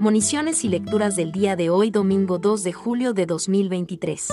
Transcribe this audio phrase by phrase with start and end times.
[0.00, 4.28] Moniciones y lecturas del día de hoy, domingo 2 de julio de 2023.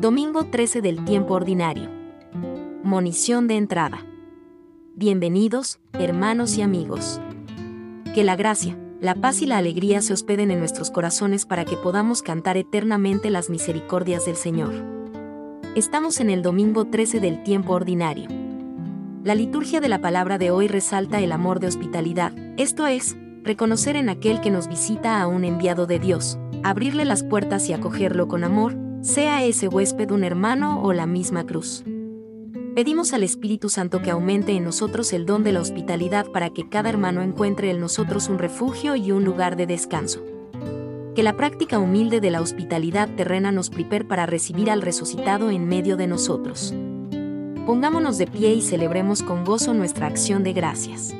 [0.00, 1.88] Domingo 13 del tiempo ordinario.
[2.82, 4.04] Monición de entrada.
[4.96, 7.20] Bienvenidos, hermanos y amigos.
[8.12, 11.76] Que la gracia, la paz y la alegría se hospeden en nuestros corazones para que
[11.76, 14.74] podamos cantar eternamente las misericordias del Señor.
[15.76, 18.28] Estamos en el domingo 13 del tiempo ordinario.
[19.22, 23.96] La liturgia de la palabra de hoy resalta el amor de hospitalidad, esto es, reconocer
[23.96, 28.28] en aquel que nos visita a un enviado de Dios, abrirle las puertas y acogerlo
[28.28, 31.84] con amor, sea ese huésped un hermano o la misma cruz.
[32.74, 36.68] Pedimos al Espíritu Santo que aumente en nosotros el don de la hospitalidad para que
[36.68, 40.22] cada hermano encuentre en nosotros un refugio y un lugar de descanso.
[41.14, 45.66] Que la práctica humilde de la hospitalidad terrena nos prepare para recibir al resucitado en
[45.66, 46.74] medio de nosotros.
[47.64, 51.14] Pongámonos de pie y celebremos con gozo nuestra acción de gracias.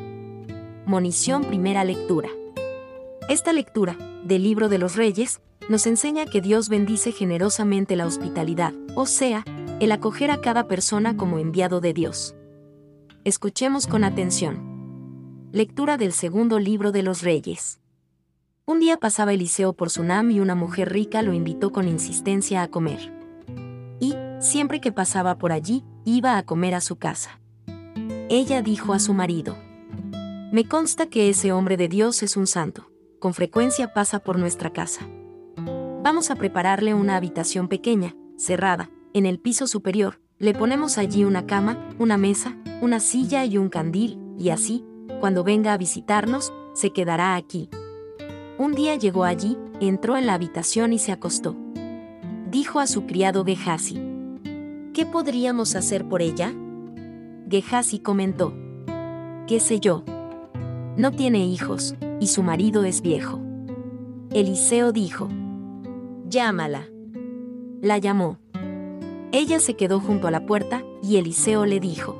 [0.86, 2.28] Monición Primera Lectura.
[3.28, 8.72] Esta lectura, del libro de los Reyes, nos enseña que Dios bendice generosamente la hospitalidad,
[8.94, 9.44] o sea,
[9.80, 12.36] el acoger a cada persona como enviado de Dios.
[13.24, 15.48] Escuchemos con atención.
[15.50, 17.80] Lectura del segundo libro de los Reyes.
[18.64, 22.68] Un día pasaba Eliseo por Sunam y una mujer rica lo invitó con insistencia a
[22.68, 23.12] comer.
[23.98, 27.40] Y, siempre que pasaba por allí, iba a comer a su casa.
[28.28, 29.56] Ella dijo a su marido,
[30.56, 34.72] Me consta que ese hombre de Dios es un santo, con frecuencia pasa por nuestra
[34.72, 35.06] casa.
[36.02, 41.44] Vamos a prepararle una habitación pequeña, cerrada, en el piso superior, le ponemos allí una
[41.44, 44.82] cama, una mesa, una silla y un candil, y así,
[45.20, 47.68] cuando venga a visitarnos, se quedará aquí.
[48.56, 51.54] Un día llegó allí, entró en la habitación y se acostó.
[52.50, 54.00] Dijo a su criado Gehazi,
[54.94, 56.54] ¿Qué podríamos hacer por ella?
[57.46, 58.54] Gehazi comentó.
[59.46, 60.02] ¿Qué sé yo?
[60.96, 63.38] No tiene hijos, y su marido es viejo.
[64.32, 65.28] Eliseo dijo.
[66.26, 66.88] Llámala.
[67.82, 68.38] La llamó.
[69.30, 72.16] Ella se quedó junto a la puerta, y Eliseo le dijo.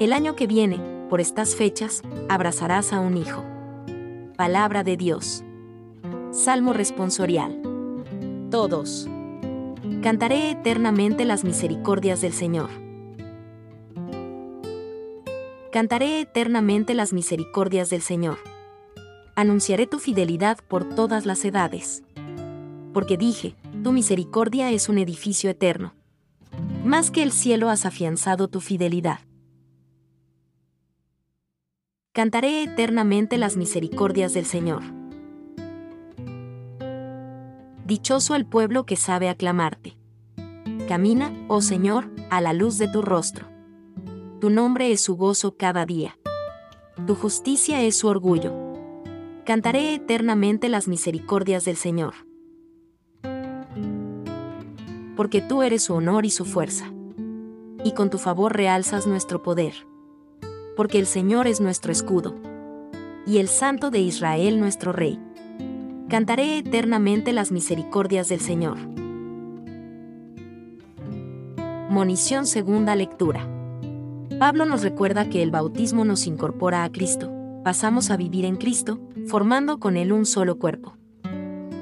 [0.00, 3.44] El año que viene, por estas fechas, abrazarás a un hijo.
[4.36, 5.44] Palabra de Dios.
[6.32, 7.62] Salmo responsorial.
[8.50, 9.08] Todos.
[10.02, 12.85] Cantaré eternamente las misericordias del Señor.
[15.76, 18.38] Cantaré eternamente las misericordias del Señor.
[19.34, 22.02] Anunciaré tu fidelidad por todas las edades.
[22.94, 25.92] Porque dije, tu misericordia es un edificio eterno.
[26.82, 29.18] Más que el cielo has afianzado tu fidelidad.
[32.14, 34.82] Cantaré eternamente las misericordias del Señor.
[37.84, 39.98] Dichoso el pueblo que sabe aclamarte.
[40.88, 43.55] Camina, oh Señor, a la luz de tu rostro.
[44.38, 46.18] Tu nombre es su gozo cada día.
[47.06, 48.52] Tu justicia es su orgullo.
[49.46, 52.12] Cantaré eternamente las misericordias del Señor.
[55.16, 56.92] Porque tú eres su honor y su fuerza.
[57.82, 59.72] Y con tu favor realzas nuestro poder.
[60.76, 62.34] Porque el Señor es nuestro escudo.
[63.26, 65.18] Y el Santo de Israel nuestro Rey.
[66.10, 68.76] Cantaré eternamente las misericordias del Señor.
[71.88, 73.55] Monición segunda lectura.
[74.38, 77.32] Pablo nos recuerda que el bautismo nos incorpora a Cristo,
[77.64, 80.94] pasamos a vivir en Cristo, formando con Él un solo cuerpo.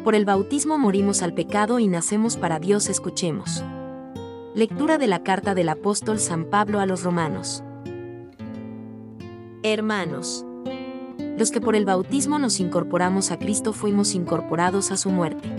[0.05, 3.65] Por el bautismo morimos al pecado y nacemos para Dios, escuchemos.
[4.55, 7.65] Lectura de la carta del apóstol San Pablo a los romanos.
[9.65, 10.47] Hermanos,
[11.37, 15.51] los que por el bautismo nos incorporamos a Cristo fuimos incorporados a su muerte.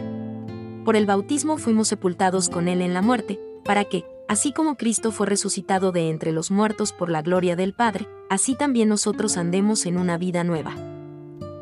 [0.86, 5.12] Por el bautismo fuimos sepultados con Él en la muerte, para que, así como Cristo
[5.12, 9.86] fue resucitado de entre los muertos por la gloria del Padre, así también nosotros andemos
[9.86, 10.76] en una vida nueva.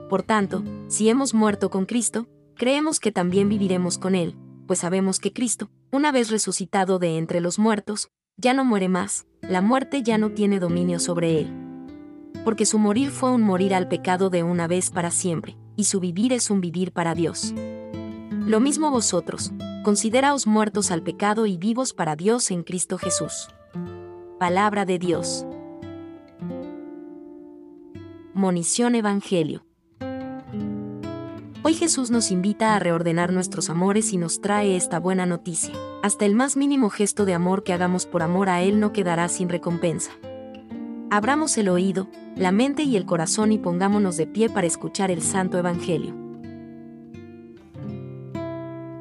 [0.09, 4.35] Por tanto, si hemos muerto con Cristo, creemos que también viviremos con Él,
[4.67, 9.25] pues sabemos que Cristo, una vez resucitado de entre los muertos, ya no muere más,
[9.41, 11.63] la muerte ya no tiene dominio sobre Él
[12.43, 15.99] porque su morir fue un morir al pecado de una vez para siempre, y su
[15.99, 17.53] vivir es un vivir para Dios.
[18.31, 23.49] Lo mismo vosotros, consideraos muertos al pecado y vivos para Dios en Cristo Jesús.
[24.39, 25.45] Palabra de Dios.
[28.33, 29.65] Monición Evangelio.
[31.63, 35.73] Hoy Jesús nos invita a reordenar nuestros amores y nos trae esta buena noticia.
[36.01, 39.27] Hasta el más mínimo gesto de amor que hagamos por amor a Él no quedará
[39.27, 40.11] sin recompensa.
[41.09, 45.21] Abramos el oído, la mente y el corazón y pongámonos de pie para escuchar el
[45.21, 46.22] Santo Evangelio.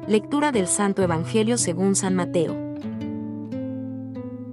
[0.07, 2.53] Lectura del Santo Evangelio según San Mateo.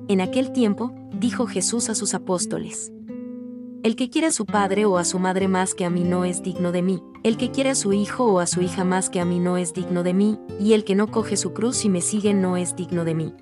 [0.06, 2.92] En aquel tiempo, dijo Jesús a sus apóstoles,
[3.82, 6.24] El que quiere a su padre o a su madre más que a mí no
[6.24, 9.10] es digno de mí, el que quiere a su hijo o a su hija más
[9.10, 11.84] que a mí no es digno de mí, y el que no coge su cruz
[11.84, 13.34] y me sigue no es digno de mí.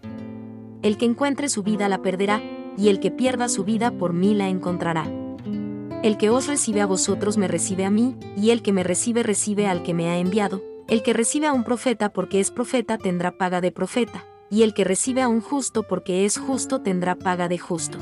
[0.80, 2.42] El que encuentre su vida la perderá,
[2.78, 5.04] y el que pierda su vida por mí la encontrará.
[6.02, 9.22] El que os recibe a vosotros me recibe a mí, y el que me recibe
[9.22, 10.62] recibe al que me ha enviado.
[10.88, 14.72] El que recibe a un profeta porque es profeta tendrá paga de profeta, y el
[14.72, 17.98] que recibe a un justo porque es justo tendrá paga de justo.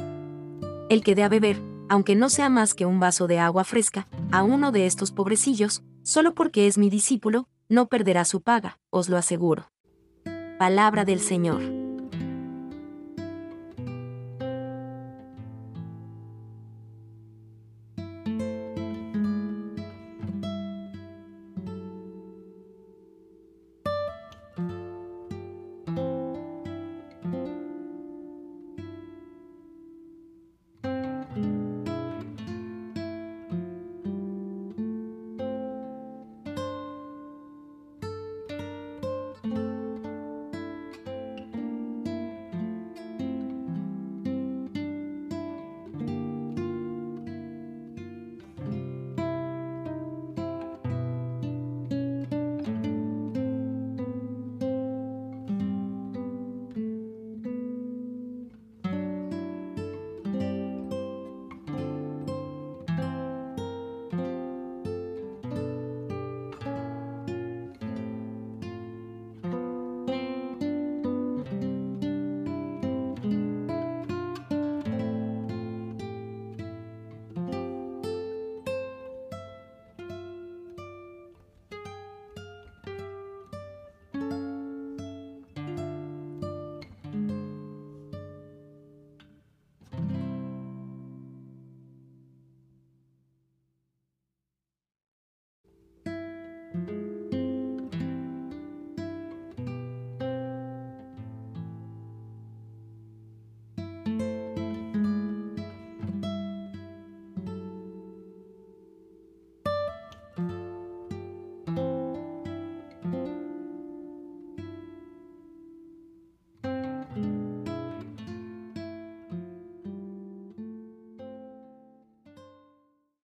[0.89, 4.07] El que dé a beber, aunque no sea más que un vaso de agua fresca,
[4.31, 9.09] a uno de estos pobrecillos, solo porque es mi discípulo, no perderá su paga, os
[9.09, 9.73] lo aseguro.
[10.57, 11.86] Palabra del Señor.